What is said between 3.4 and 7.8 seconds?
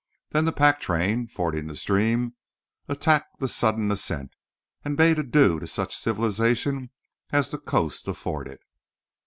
sudden ascent, and bade adieu to such civilization as the